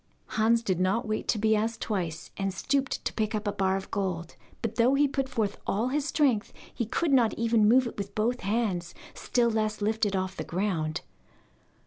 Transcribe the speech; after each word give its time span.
Hans 0.29 0.63
did 0.63 0.79
not 0.79 1.07
wait 1.07 1.27
to 1.27 1.37
be 1.37 1.55
asked 1.55 1.79
twice, 1.81 2.31
and 2.35 2.51
stooped 2.51 3.05
to 3.05 3.13
pick 3.13 3.35
up 3.35 3.45
a 3.47 3.51
bar 3.51 3.75
of 3.77 3.91
gold, 3.91 4.35
but 4.63 4.73
though 4.73 4.95
he 4.95 5.07
put 5.07 5.29
forth 5.29 5.59
all 5.67 5.89
his 5.89 6.05
strength 6.05 6.51
he 6.73 6.87
could 6.87 7.13
not 7.13 7.35
even 7.35 7.69
move 7.69 7.85
it 7.85 7.99
with 7.99 8.15
both 8.15 8.39
hands, 8.39 8.95
still 9.13 9.51
less 9.51 9.79
lift 9.79 10.03
it 10.07 10.15
off 10.15 10.35
the 10.37 10.43
ground. 10.43 11.01